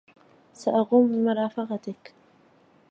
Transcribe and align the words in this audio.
سأقوم 0.53 1.11
بمرافقتك. 1.11 2.13